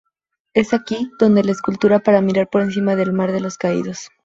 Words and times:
Es 0.55 0.73
aquí 0.73 1.11
donde 1.19 1.43
la 1.43 1.51
escultura 1.51 1.99
para 1.99 2.21
mirar 2.21 2.49
por 2.49 2.63
encima 2.63 2.95
del 2.95 3.13
mar 3.13 3.31
de 3.31 3.39
los 3.39 3.59
caídos. 3.59 4.09